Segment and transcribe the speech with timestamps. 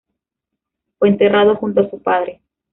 [0.97, 2.41] Fue enterrado junto a su padre.